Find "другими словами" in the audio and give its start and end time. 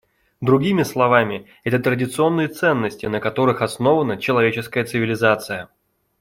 0.41-1.45